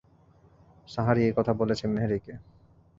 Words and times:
সাহারি 0.87 1.21
এই 1.23 1.33
কথা 1.37 1.53
বলেছে 1.53 1.85
মেহরিকে। 1.87 2.33